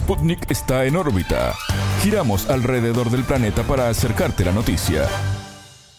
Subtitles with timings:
[0.00, 1.54] Sputnik está en órbita.
[2.02, 5.06] Giramos alrededor del planeta para acercarte la noticia.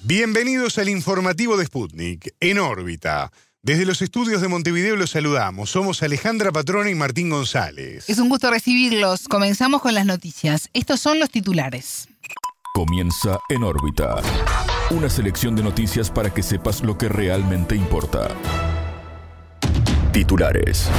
[0.01, 3.31] Bienvenidos al informativo de Sputnik, en órbita.
[3.61, 5.69] Desde los estudios de Montevideo los saludamos.
[5.69, 8.09] Somos Alejandra Patrona y Martín González.
[8.09, 9.27] Es un gusto recibirlos.
[9.27, 10.70] Comenzamos con las noticias.
[10.73, 12.09] Estos son los titulares.
[12.73, 14.15] Comienza en órbita.
[14.89, 18.29] Una selección de noticias para que sepas lo que realmente importa.
[20.11, 20.89] Titulares.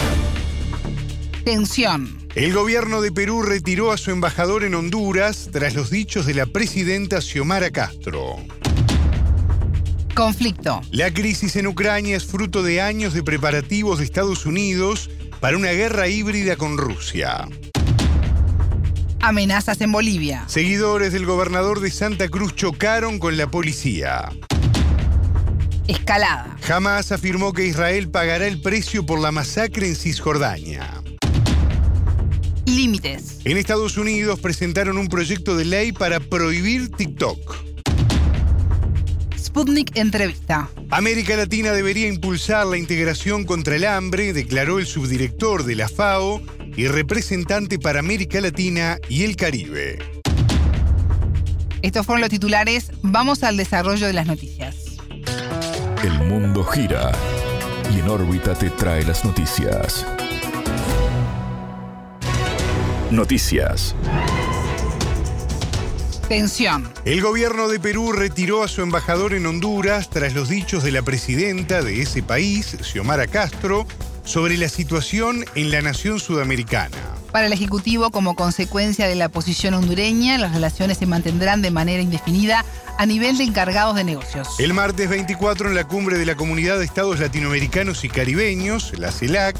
[1.45, 2.19] Tensión.
[2.35, 6.47] El gobierno de Perú retiró a su embajador en Honduras tras los dichos de la
[6.47, 8.37] presidenta Xiomara Castro.
[10.15, 10.83] Conflicto.
[10.91, 15.11] La crisis en Ucrania es fruto de años de preparativos de Estados Unidos
[15.41, 17.49] para una guerra híbrida con Rusia.
[19.21, 20.45] Amenazas en Bolivia.
[20.47, 24.31] Seguidores del gobernador de Santa Cruz chocaron con la policía.
[25.89, 26.57] Escalada.
[26.63, 31.02] Jamás afirmó que Israel pagará el precio por la masacre en Cisjordania.
[32.67, 33.41] Límites.
[33.45, 37.73] En Estados Unidos presentaron un proyecto de ley para prohibir TikTok.
[39.39, 40.71] Sputnik Entrevista.
[40.91, 46.41] América Latina debería impulsar la integración contra el hambre, declaró el subdirector de la FAO
[46.77, 49.99] y representante para América Latina y el Caribe.
[51.83, 52.93] Estos fueron los titulares.
[53.03, 54.77] Vamos al desarrollo de las noticias.
[56.03, 57.13] El mundo gira
[57.95, 60.07] y en órbita te trae las noticias.
[63.13, 63.95] Noticias.
[66.29, 66.91] Tensión.
[67.05, 71.03] El gobierno de Perú retiró a su embajador en Honduras tras los dichos de la
[71.03, 73.87] presidenta de ese país, Xiomara Castro,
[74.25, 76.97] sobre la situación en la nación sudamericana.
[77.33, 82.03] Para el Ejecutivo, como consecuencia de la posición hondureña, las relaciones se mantendrán de manera
[82.03, 82.65] indefinida
[82.99, 84.49] a nivel de encargados de negocios.
[84.59, 89.13] El martes 24, en la cumbre de la Comunidad de Estados Latinoamericanos y Caribeños, la
[89.13, 89.57] CELAC,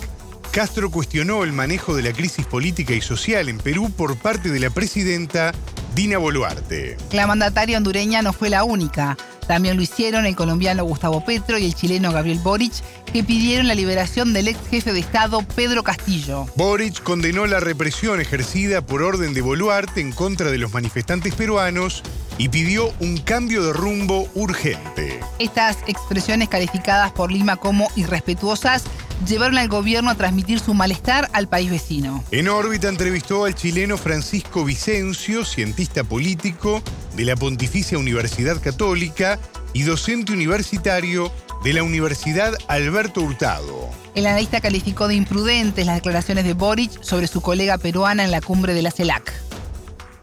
[0.53, 4.61] Castro cuestionó el manejo de la crisis política y social en Perú por parte de
[4.61, 5.53] la presidenta
[5.95, 6.99] Dina Boluarte.
[7.11, 9.17] La mandataria hondureña no fue la única.
[9.49, 12.75] También lo hicieron el colombiano Gustavo Petro y el chileno Gabriel Boric,
[13.11, 16.47] que pidieron la liberación del ex jefe de Estado Pedro Castillo.
[16.55, 22.03] Boric condenó la represión ejercida por orden de Boluarte en contra de los manifestantes peruanos
[22.39, 25.21] y pidió un cambio de rumbo urgente.
[25.39, 28.85] Estas expresiones calificadas por Lima como irrespetuosas
[29.27, 32.25] llevaron al gobierno a transmitir su malestar al país vecino.
[32.31, 36.83] En órbita entrevistó al chileno Francisco Vicencio, cientista político
[37.17, 39.39] de la Pontificia Universidad Católica
[39.73, 41.33] y docente universitario
[41.65, 43.89] de la Universidad Alberto Hurtado.
[44.15, 48.41] El analista calificó de imprudentes las declaraciones de Boric sobre su colega peruana en la
[48.41, 49.33] cumbre de la CELAC.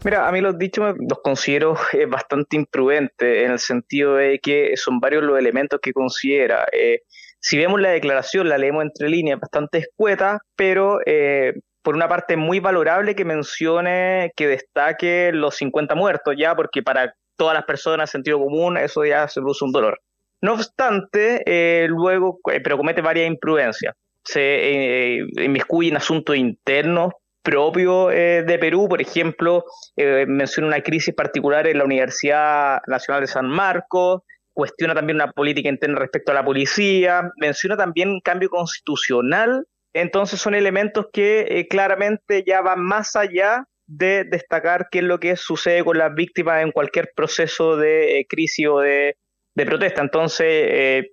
[0.04, 4.76] Mira, a mí los dichos los considero eh, bastante imprudentes en el sentido de que
[4.76, 6.66] son varios los elementos que considera.
[6.72, 7.02] Eh,
[7.40, 12.36] si vemos la declaración, la leemos entre líneas, bastante escueta, pero eh, por una parte
[12.36, 18.10] muy valorable que mencione, que destaque los 50 muertos, ya, porque para todas las personas,
[18.10, 20.00] sentido común, eso ya se produce un dolor.
[20.42, 23.94] No obstante, eh, luego, eh, pero comete varias imprudencias.
[24.24, 27.12] Se eh, inmiscuye en asuntos internos
[27.42, 29.64] propios de Perú, por ejemplo,
[29.96, 34.20] menciona una crisis particular en la Universidad Nacional de San Marcos,
[34.60, 40.38] cuestiona también una política interna respecto a la policía, menciona también un cambio constitucional, entonces
[40.38, 45.82] son elementos que claramente ya van más allá de destacar qué es lo que sucede
[45.82, 49.16] con las víctimas en cualquier proceso de crisis o de,
[49.56, 50.02] protesta.
[50.02, 51.12] Entonces, eh,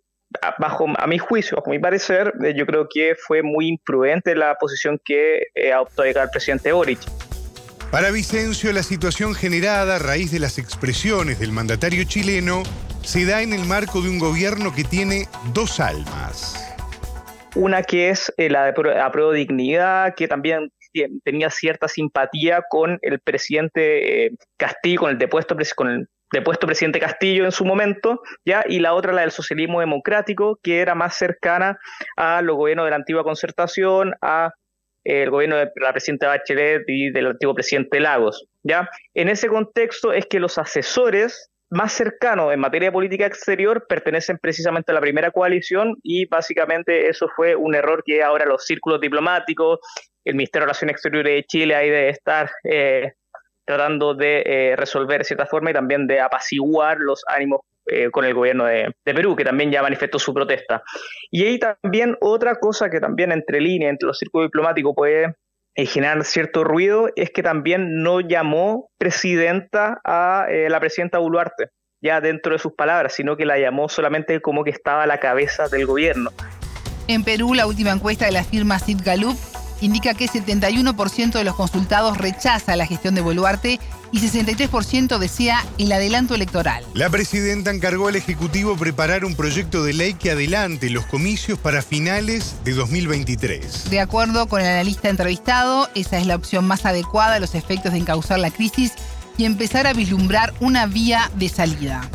[0.60, 4.56] bajo a mi juicio, bajo mi parecer, eh, yo creo que fue muy imprudente la
[4.56, 7.00] posición que eh, adoptó el presidente Boric.
[7.92, 12.64] Para Vicencio, la situación generada a raíz de las expresiones del mandatario chileno
[13.08, 16.76] se da en el marco de un gobierno que tiene dos almas.
[17.56, 20.74] Una que es la de prueba dignidad, que también
[21.24, 27.46] tenía cierta simpatía con el presidente Castillo, con el depuesto con el depuesto presidente Castillo
[27.46, 28.66] en su momento, ¿ya?
[28.68, 31.80] y la otra la del socialismo democrático, que era más cercana
[32.18, 34.52] a los gobiernos de la antigua concertación, a
[35.06, 38.50] eh, el gobierno de la presidenta Bachelet y del antiguo presidente Lagos.
[38.64, 38.90] ¿ya?
[39.14, 44.38] En ese contexto es que los asesores más cercanos en materia de política exterior pertenecen
[44.38, 49.02] precisamente a la primera coalición y básicamente eso fue un error que ahora los círculos
[49.02, 49.80] diplomáticos,
[50.24, 53.14] el Ministerio de Relaciones Exteriores de Chile ahí debe estar eh,
[53.66, 58.26] tratando de eh, resolver de cierta forma y también de apaciguar los ánimos eh, con
[58.26, 60.84] el gobierno de, Perú, que también ya manifestó su protesta.
[61.32, 65.36] Y ahí también otra cosa que también entre líneas, entre los círculos diplomáticos puede
[65.78, 71.70] eh, generar cierto ruido, es que también no llamó presidenta a la presidenta Boluarte,
[72.02, 75.20] ya dentro de sus palabras, sino que la llamó solamente como que estaba a la
[75.20, 76.32] cabeza del gobierno.
[77.08, 79.38] En Perú, la última encuesta de la firma Sid Galup
[79.82, 83.80] indica que 71% de los consultados rechaza la gestión de Boluarte
[84.12, 86.84] y 63% desea el adelanto electoral.
[86.94, 91.82] La presidenta encargó al Ejecutivo preparar un proyecto de ley que adelante los comicios para
[91.82, 93.90] finales de 2023.
[93.90, 97.92] De acuerdo con el analista entrevistado, esa es la opción más adecuada a los efectos
[97.92, 98.94] de encauzar la crisis
[99.38, 102.10] y empezar a vislumbrar una vía de salida.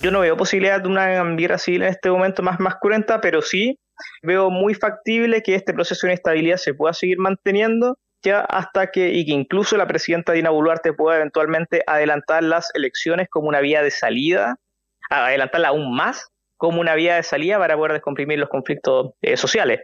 [0.00, 3.40] Yo no veo posibilidad de una guerra civil en este momento más, más cruenta, pero
[3.40, 3.78] sí
[4.22, 9.10] veo muy factible que este proceso de inestabilidad se pueda seguir manteniendo ya hasta que,
[9.10, 13.82] y que incluso la presidenta Dina Boluarte pueda eventualmente adelantar las elecciones como una vía
[13.82, 14.56] de salida,
[15.10, 19.80] adelantarla aún más como una vía de salida para poder descomprimir los conflictos eh, sociales.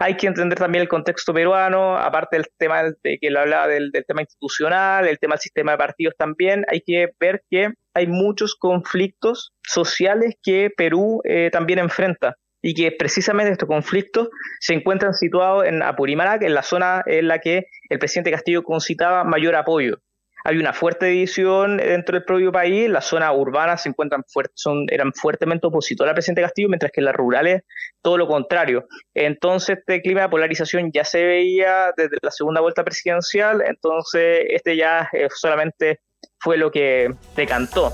[0.00, 3.92] Hay que entender también el contexto peruano, aparte del tema de que lo hablaba del,
[4.06, 8.56] tema institucional, el tema del sistema de partidos también, hay que ver que hay muchos
[8.56, 14.28] conflictos sociales que Perú eh, también enfrenta y que precisamente estos conflictos
[14.60, 19.24] se encuentran situados en Apurímac, en la zona en la que el presidente Castillo concitaba
[19.24, 19.98] mayor apoyo.
[20.44, 24.24] Hay una fuerte división dentro del propio país, las zonas urbanas se encuentran
[24.54, 27.62] son, eran fuertemente opositoras al presidente Castillo, mientras que las rurales
[28.02, 28.86] todo lo contrario.
[29.14, 34.76] Entonces este clima de polarización ya se veía desde la segunda vuelta presidencial, entonces este
[34.76, 36.00] ya eh, solamente
[36.40, 37.92] fue lo que decantó.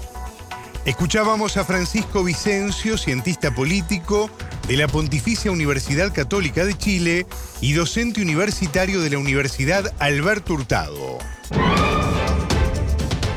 [0.87, 4.31] Escuchábamos a Francisco Vicencio, cientista político
[4.69, 7.26] de la Pontificia Universidad Católica de Chile
[7.62, 11.19] y docente universitario de la Universidad Alberto Hurtado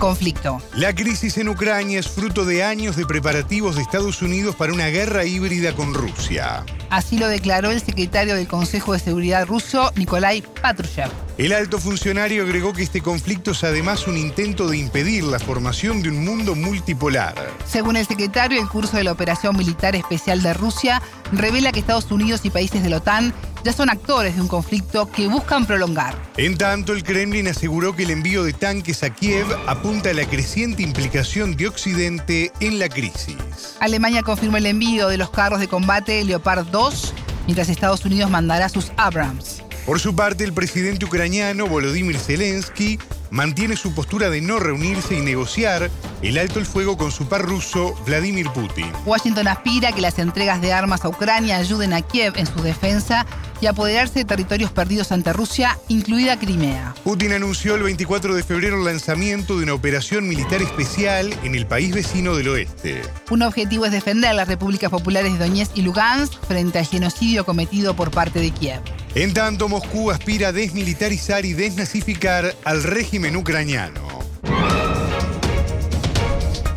[0.02, 0.60] conflicto.
[0.76, 4.88] La crisis en Ucrania es fruto de años de preparativos de Estados Unidos para una
[4.88, 6.66] guerra híbrida con Rusia.
[6.90, 11.12] Así lo declaró el secretario del Consejo de Seguridad ruso, Nikolai Patrushev.
[11.38, 16.02] El alto funcionario agregó que este conflicto es además un intento de impedir la formación
[16.02, 17.36] de un mundo multipolar.
[17.68, 21.02] Según el secretario, el curso de la Operación Militar Especial de Rusia
[21.32, 23.34] revela que Estados Unidos y países de la OTAN
[23.64, 26.16] ya son actores de un conflicto que buscan prolongar.
[26.38, 30.26] En tanto, el Kremlin aseguró que el envío de tanques a Kiev apunta a la
[30.26, 33.38] creciente implicación de Occidente en la crisis.
[33.80, 37.14] Alemania confirmó el envío de los carros de combate Leopard 2,
[37.46, 39.62] mientras Estados Unidos mandará sus Abrams.
[39.86, 43.00] Por su parte, el presidente ucraniano Volodymyr Zelensky
[43.32, 45.90] mantiene su postura de no reunirse y negociar
[46.22, 48.92] el alto el fuego con su par ruso Vladimir Putin.
[49.06, 52.62] Washington aspira a que las entregas de armas a Ucrania ayuden a Kiev en su
[52.62, 53.26] defensa
[53.62, 56.96] y apoderarse de territorios perdidos ante Rusia, incluida Crimea.
[57.04, 61.68] Putin anunció el 24 de febrero el lanzamiento de una operación militar especial en el
[61.68, 63.02] país vecino del oeste.
[63.30, 67.96] Un objetivo es defender las repúblicas populares de Donetsk y Lugansk frente al genocidio cometido
[67.96, 68.82] por parte de Kiev.
[69.14, 74.02] En tanto, Moscú aspira a desmilitarizar y desnazificar al régimen ucraniano.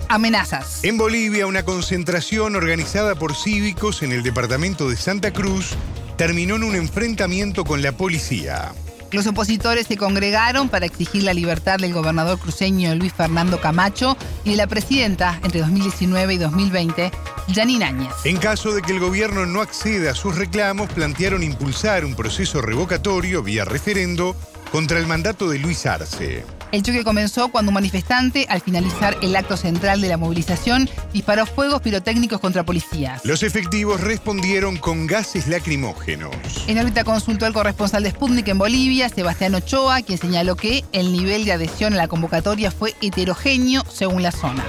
[0.09, 0.85] Amenazas.
[0.85, 5.77] En Bolivia, una concentración organizada por cívicos en el departamento de Santa Cruz
[6.17, 8.73] terminó en un enfrentamiento con la policía.
[9.15, 14.51] Los opositores se congregaron para exigir la libertad del gobernador cruceño Luis Fernando Camacho y
[14.51, 17.13] de la presidenta entre 2019 y 2020,
[17.55, 18.13] Janine Áñez.
[18.25, 22.61] En caso de que el gobierno no acceda a sus reclamos, plantearon impulsar un proceso
[22.61, 24.35] revocatorio vía referendo
[24.73, 26.45] contra el mandato de Luis Arce.
[26.75, 31.47] El choque comenzó cuando un manifestante, al finalizar el acto central de la movilización, disparó
[31.47, 33.25] fuegos pirotécnicos contra policías.
[33.25, 36.35] Los efectivos respondieron con gases lacrimógenos.
[36.67, 41.13] En órbita consultó al corresponsal de Sputnik en Bolivia, Sebastián Ochoa, quien señaló que el
[41.13, 44.65] nivel de adhesión a la convocatoria fue heterogéneo según la zona.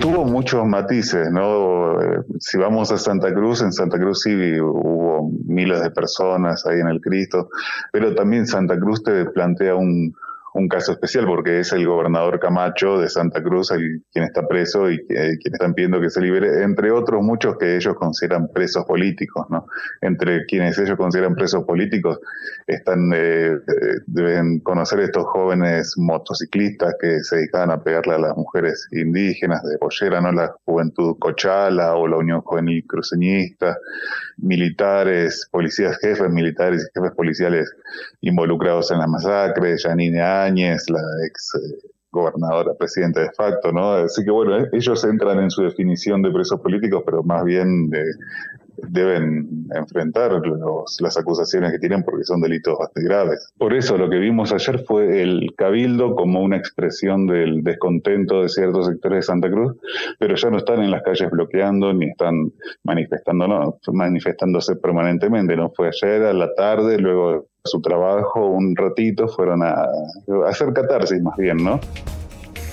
[0.00, 2.02] Tuvo muchos matices, ¿no?
[2.02, 6.80] Eh, si vamos a Santa Cruz, en Santa Cruz sí hubo miles de personas ahí
[6.80, 7.48] en el Cristo,
[7.92, 10.12] pero también Santa Cruz te plantea un,
[10.54, 14.88] un caso especial porque es el gobernador Camacho de Santa Cruz el, quien está preso
[14.88, 19.46] y quien están pidiendo que se libere, entre otros muchos que ellos consideran presos políticos,
[19.50, 19.66] ¿no?
[20.00, 22.20] Entre quienes ellos consideran presos políticos
[22.68, 28.36] están, eh, eh, deben conocer estos jóvenes motociclistas que se dedicaban a pegarle a las
[28.36, 30.30] mujeres indígenas de Bollera, ¿no?
[30.30, 33.76] La Juventud Cochala o la Unión Juvenil Cruceñista,
[34.36, 37.74] militares, policías, jefes militares y jefes policiales
[38.20, 43.92] involucrados en la masacre, Janine la ex eh, gobernadora, presidenta de facto, ¿no?
[43.92, 47.90] Así que bueno, eh, ellos entran en su definición de presos políticos, pero más bien
[48.76, 50.40] deben enfrentar
[51.00, 53.52] las acusaciones que tienen porque son delitos bastante graves.
[53.58, 58.48] Por eso lo que vimos ayer fue el cabildo como una expresión del descontento de
[58.48, 59.76] ciertos sectores de Santa Cruz,
[60.18, 65.56] pero ya no están en las calles bloqueando ni están manifestando, no, manifestándose permanentemente.
[65.56, 69.86] No fue ayer a la tarde, luego su trabajo un ratito, fueron a,
[70.46, 71.80] hacer catarsis más bien, ¿no?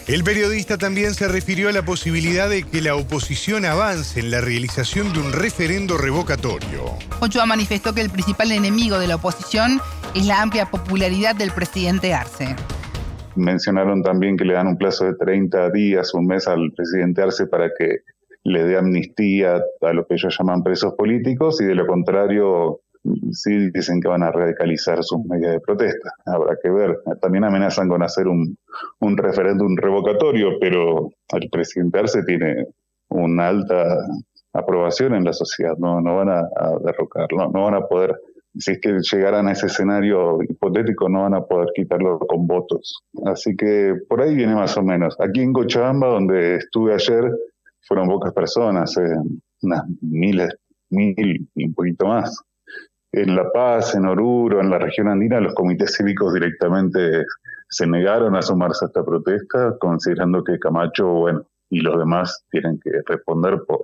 [0.05, 4.41] El periodista también se refirió a la posibilidad de que la oposición avance en la
[4.41, 6.83] realización de un referendo revocatorio.
[7.21, 9.79] Ochoa manifestó que el principal enemigo de la oposición
[10.13, 12.53] es la amplia popularidad del presidente Arce.
[13.38, 17.48] Mencionaron también que le dan un plazo de 30 días, un mes al presidente Arce
[17.48, 18.00] para que
[18.43, 22.81] le dé amnistía a lo que ellos llaman presos políticos y de lo contrario
[23.31, 26.12] sí dicen que van a radicalizar sus medidas de protesta.
[26.25, 27.00] Habrá que ver.
[27.22, 28.58] También amenazan con hacer un,
[29.00, 32.67] un referéndum revocatorio, pero el presidente Arce tiene
[33.10, 33.98] una alta
[34.53, 35.75] aprobación en la sociedad.
[35.77, 36.43] No, no van a,
[36.84, 38.15] derrocarlo, no van a poder
[38.58, 43.01] si es que llegaran a ese escenario hipotético, no van a poder quitarlo con votos.
[43.25, 45.15] Así que por ahí viene más o menos.
[45.22, 47.31] Aquí en Cochabamba, donde estuve ayer,
[47.88, 49.15] fueron pocas personas, eh,
[49.62, 50.53] unas miles,
[50.89, 52.43] mil y un poquito más.
[53.13, 57.25] En La Paz, en Oruro, en la región andina, los comités cívicos directamente
[57.68, 62.80] se negaron a sumarse a esta protesta, considerando que Camacho, bueno, y los demás tienen
[62.80, 63.82] que responder por,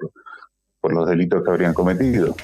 [0.79, 2.35] por los delitos que habrían cometido.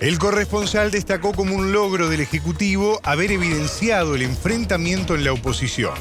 [0.00, 5.94] El corresponsal destacó como un logro del Ejecutivo haber evidenciado el enfrentamiento en la oposición.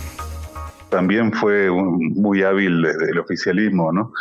[0.89, 4.11] También fue muy hábil desde el oficialismo, ¿no?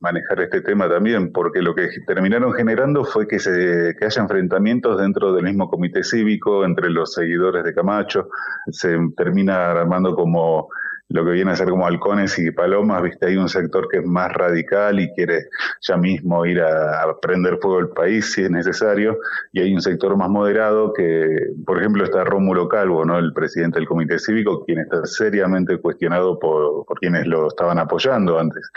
[0.00, 5.00] Manejar este tema también, porque lo que terminaron generando fue que, se, que haya enfrentamientos
[5.00, 8.28] dentro del mismo comité cívico, entre los seguidores de Camacho,
[8.70, 10.68] se termina armando como
[11.08, 14.04] lo que viene a ser como halcones y palomas, viste, hay un sector que es
[14.04, 15.48] más radical y quiere
[15.80, 19.18] ya mismo ir a, prender fuego el país si es necesario,
[19.52, 23.18] y hay un sector más moderado que, por ejemplo, está Rómulo Calvo, ¿no?
[23.18, 28.70] el presidente del Comité Cívico, quien está seriamente cuestionado por, quienes lo estaban apoyando antes.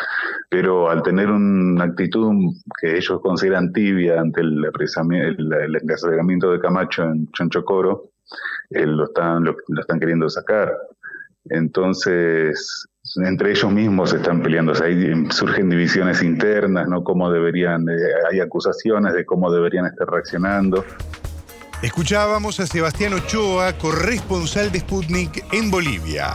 [0.50, 2.32] Pero al tener una actitud
[2.80, 8.12] que ellos consideran tibia ante el, el, encarcelamiento de Camacho en Chonchocoro,
[8.70, 10.72] eh, lo, están, lo están queriendo sacar.
[11.50, 12.88] Entonces,
[13.24, 17.04] entre ellos mismos se están peleando, ahí surgen divisiones internas, ¿no?
[17.04, 17.94] Cómo deberían, eh,
[18.32, 20.86] hay acusaciones de cómo deberían estar reaccionando.
[21.82, 26.28] Escuchábamos a Sebastián Ochoa, corresponsal de Sputnik en Bolivia.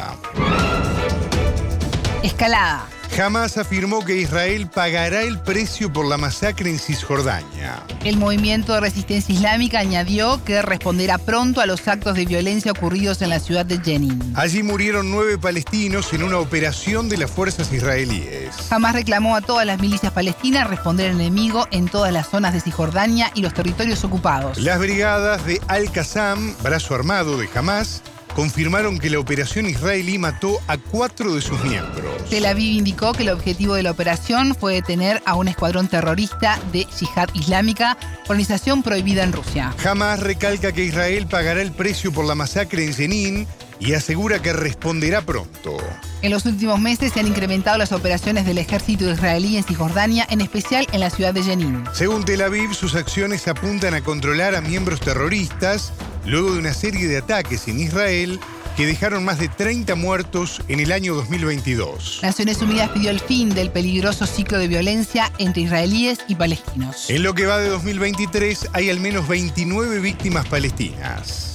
[2.23, 2.94] Escalada.
[3.17, 7.85] Jamás afirmó que Israel pagará el precio por la masacre en Cisjordania.
[8.05, 13.23] El movimiento de resistencia islámica añadió que responderá pronto a los actos de violencia ocurridos
[13.23, 14.33] en la ciudad de Jenin.
[14.35, 18.53] Allí murieron nueve palestinos en una operación de las fuerzas israelíes.
[18.69, 22.61] Jamás reclamó a todas las milicias palestinas responder al enemigo en todas las zonas de
[22.61, 24.59] Cisjordania y los territorios ocupados.
[24.59, 28.03] Las brigadas de Al-Qassam, brazo armado de Hamas,
[28.35, 32.29] confirmaron que la operación israelí mató a cuatro de sus miembros.
[32.29, 36.59] Tel Aviv indicó que el objetivo de la operación fue detener a un escuadrón terrorista
[36.73, 39.75] de Yihad Islámica, organización prohibida en Rusia.
[39.79, 43.47] Jamás recalca que Israel pagará el precio por la masacre en Jenin
[43.81, 45.77] y asegura que responderá pronto.
[46.23, 50.41] En los últimos meses se han incrementado las operaciones del ejército israelí en Cisjordania, en
[50.41, 51.85] especial en la ciudad de Jenin.
[51.93, 55.93] Según Tel Aviv, sus acciones apuntan a controlar a miembros terroristas
[56.25, 58.41] luego de una serie de ataques en Israel
[58.77, 62.21] que dejaron más de 30 muertos en el año 2022.
[62.23, 67.09] Naciones Unidas pidió el fin del peligroso ciclo de violencia entre israelíes y palestinos.
[67.09, 71.53] En lo que va de 2023 hay al menos 29 víctimas palestinas.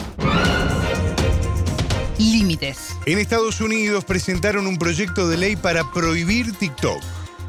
[2.17, 2.95] Límites.
[3.05, 7.01] En Estados Unidos presentaron un proyecto de ley para prohibir TikTok.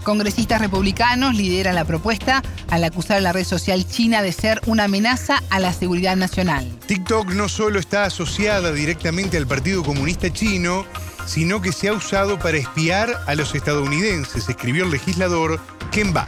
[0.05, 4.85] Congresistas republicanos lideran la propuesta al acusar a la red social china de ser una
[4.85, 6.67] amenaza a la seguridad nacional.
[6.90, 10.85] TikTok no solo está asociada directamente al Partido Comunista Chino,
[11.25, 15.61] sino que se ha usado para espiar a los estadounidenses, escribió el legislador
[15.92, 16.26] Ken Buck.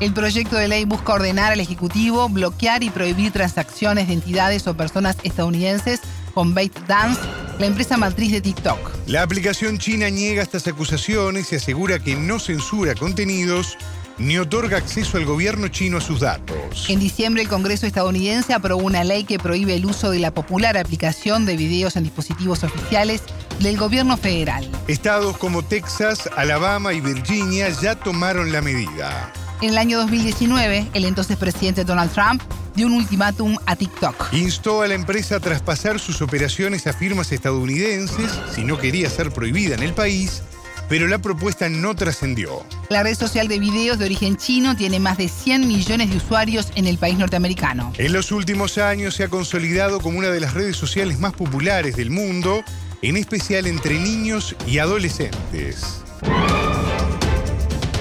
[0.00, 4.74] El proyecto de ley busca ordenar al Ejecutivo bloquear y prohibir transacciones de entidades o
[4.74, 6.00] personas estadounidenses
[6.32, 7.20] con ByteDance
[7.58, 8.78] la empresa matriz de TikTok.
[9.08, 13.76] La aplicación china niega estas acusaciones y asegura que no censura contenidos
[14.18, 16.88] ni otorga acceso al gobierno chino a sus datos.
[16.88, 20.76] En diciembre el Congreso estadounidense aprobó una ley que prohíbe el uso de la popular
[20.76, 23.22] aplicación de videos en dispositivos oficiales
[23.60, 24.68] del gobierno federal.
[24.86, 29.32] Estados como Texas, Alabama y Virginia ya tomaron la medida.
[29.60, 32.42] En el año 2019, el entonces presidente Donald Trump
[32.76, 34.32] dio un ultimátum a TikTok.
[34.32, 39.32] Instó a la empresa a traspasar sus operaciones a firmas estadounidenses si no quería ser
[39.32, 40.42] prohibida en el país,
[40.88, 42.64] pero la propuesta no trascendió.
[42.88, 46.72] La red social de videos de origen chino tiene más de 100 millones de usuarios
[46.74, 47.92] en el país norteamericano.
[47.98, 51.96] En los últimos años se ha consolidado como una de las redes sociales más populares
[51.96, 52.62] del mundo,
[53.02, 56.02] en especial entre niños y adolescentes.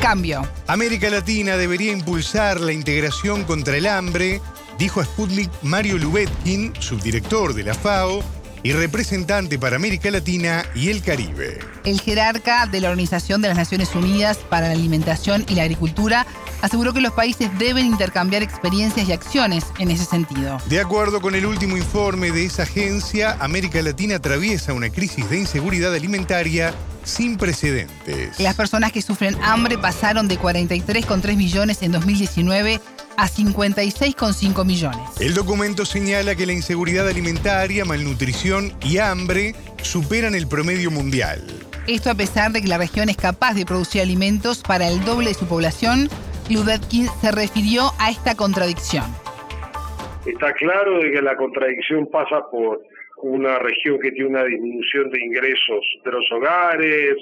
[0.02, 0.48] Cambio.
[0.68, 4.42] América Latina debería impulsar la integración contra el hambre
[4.78, 8.24] dijo a Sputnik Mario Lubetkin, subdirector de la FAO,
[8.64, 11.60] y representante para América Latina y el Caribe.
[11.84, 16.26] El jerarca de la Organización de las Naciones Unidas para la Alimentación y la Agricultura
[16.62, 20.58] aseguró que los países deben intercambiar experiencias y acciones en ese sentido.
[20.68, 25.40] De acuerdo con el último informe de esa agencia, América Latina atraviesa una crisis de
[25.40, 26.74] inseguridad alimentaria
[27.04, 28.40] sin precedentes.
[28.40, 32.82] Las personas que sufren hambre pasaron de 43,3 millones en 2019
[33.18, 35.20] a 56,5 millones.
[35.20, 41.42] El documento señala que la inseguridad alimentaria, malnutrición y hambre superan el promedio mundial.
[41.88, 45.30] Esto a pesar de que la región es capaz de producir alimentos para el doble
[45.30, 46.10] de su población,
[46.50, 49.06] Ludetkin se refirió a esta contradicción.
[50.26, 52.82] Está claro de que la contradicción pasa por
[53.24, 57.16] una región que tiene una disminución de ingresos de los hogares,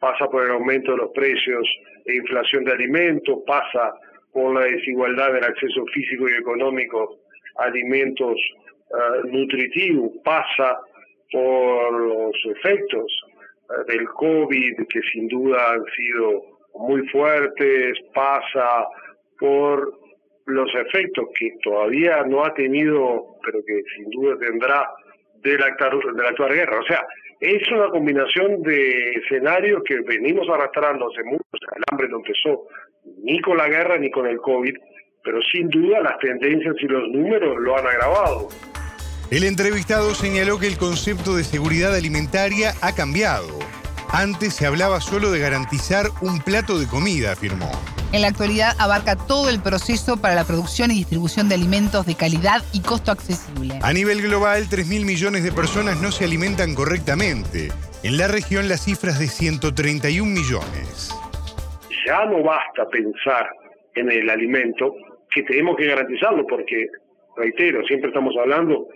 [0.00, 1.68] pasa por el aumento de los precios
[2.04, 3.94] e inflación de alimentos, pasa
[4.36, 7.20] por la desigualdad del acceso físico y económico
[7.56, 8.36] a alimentos
[8.90, 10.78] uh, nutritivos, pasa
[11.32, 13.10] por los efectos
[13.70, 16.42] uh, del COVID que sin duda han sido
[16.74, 18.86] muy fuertes, pasa
[19.38, 19.90] por
[20.44, 24.86] los efectos que todavía no ha tenido, pero que sin duda tendrá
[25.36, 26.78] de la, de la actual guerra.
[26.78, 27.02] O sea,
[27.40, 31.42] es una combinación de escenarios que venimos arrastrando hace mucho.
[31.74, 32.66] el hambre no empezó
[33.22, 34.74] ni con la guerra ni con el COVID,
[35.22, 38.48] pero sin duda las tendencias y los números lo han agravado.
[39.30, 43.58] El entrevistado señaló que el concepto de seguridad alimentaria ha cambiado.
[44.08, 47.70] Antes se hablaba solo de garantizar un plato de comida, afirmó.
[48.12, 52.14] En la actualidad abarca todo el proceso para la producción y distribución de alimentos de
[52.14, 53.80] calidad y costo accesible.
[53.82, 57.72] A nivel global, 3.000 millones de personas no se alimentan correctamente.
[58.04, 60.85] En la región las cifras de 131 millones.
[62.06, 63.50] Ya no basta pensar
[63.94, 64.94] en el alimento,
[65.34, 66.86] que tenemos que garantizarlo, porque,
[67.36, 68.88] reitero, siempre estamos hablando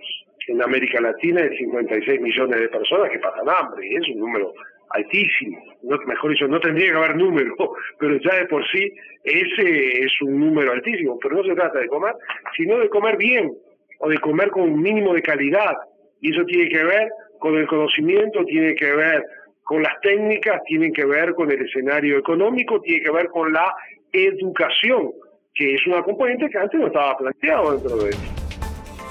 [0.47, 4.53] en América Latina de 56 millones de personas que pasan hambre, y es un número
[4.91, 5.63] altísimo.
[5.83, 7.55] No, mejor dicho, no tendría que haber número,
[7.99, 8.93] pero ya de por sí
[9.25, 11.19] ese es un número altísimo.
[11.21, 12.15] Pero no se trata de comer,
[12.57, 13.53] sino de comer bien
[13.99, 15.77] o de comer con un mínimo de calidad.
[16.21, 19.25] Y eso tiene que ver con el conocimiento, tiene que ver
[19.71, 23.73] con las técnicas, tiene que ver con el escenario económico, tiene que ver con la
[24.11, 25.13] educación,
[25.55, 28.23] que es una componente que antes no estaba planteado dentro de esto.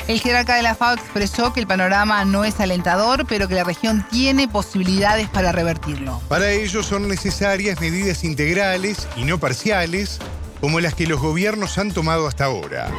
[0.10, 3.63] El jerarca de la FAO expresó que el panorama no es alentador, pero que la
[3.63, 6.19] región tiene posibilidades para revertirlo.
[6.27, 10.19] Para ello son necesarias medidas integrales y no parciales,
[10.60, 12.89] como las que los gobiernos han tomado hasta ahora.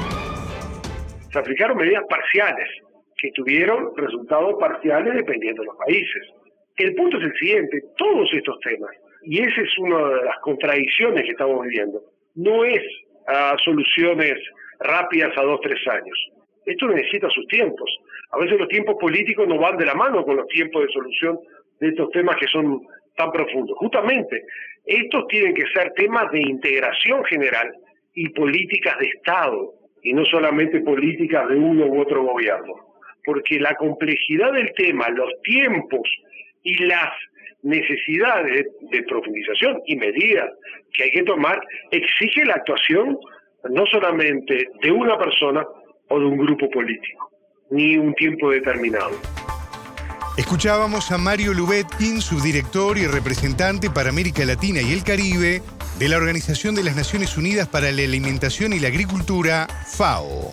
[1.30, 2.68] Se aplicaron medidas parciales,
[3.18, 6.39] que tuvieron resultados parciales dependiendo de los países.
[6.76, 8.90] El punto es el siguiente, todos estos temas,
[9.22, 12.02] y esa es una de las contradicciones que estamos viviendo,
[12.34, 12.82] no es
[13.64, 14.34] soluciones
[14.80, 16.30] rápidas a dos, tres años
[16.70, 17.90] esto necesita sus tiempos.
[18.30, 21.38] A veces los tiempos políticos no van de la mano con los tiempos de solución
[21.80, 22.82] de estos temas que son
[23.16, 23.76] tan profundos.
[23.78, 24.44] Justamente,
[24.84, 27.72] estos tienen que ser temas de integración general
[28.14, 32.74] y políticas de Estado, y no solamente políticas de uno u otro gobierno.
[33.24, 36.08] Porque la complejidad del tema, los tiempos
[36.62, 37.10] y las
[37.62, 40.50] necesidades de profundización y medidas
[40.94, 43.18] que hay que tomar exige la actuación
[43.68, 45.66] no solamente de una persona,
[46.10, 47.30] o de un grupo político,
[47.70, 49.12] ni un tiempo determinado.
[50.36, 55.62] Escuchábamos a Mario Lubetkin, subdirector y representante para América Latina y el Caribe
[55.98, 60.52] de la Organización de las Naciones Unidas para la Alimentación y la Agricultura, FAO.